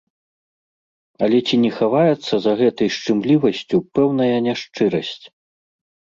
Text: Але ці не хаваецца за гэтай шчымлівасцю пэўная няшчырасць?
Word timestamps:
Але 1.25 1.37
ці 1.47 1.55
не 1.65 1.69
хаваецца 1.79 2.33
за 2.47 2.51
гэтай 2.63 2.89
шчымлівасцю 2.97 3.77
пэўная 4.01 4.33
няшчырасць? 4.49 5.23